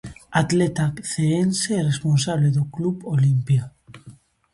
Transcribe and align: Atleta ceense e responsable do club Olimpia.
Atleta 0.43 0.85
ceense 1.11 1.71
e 1.79 1.85
responsable 1.91 2.49
do 2.57 2.63
club 2.75 2.95
Olimpia. 3.15 3.63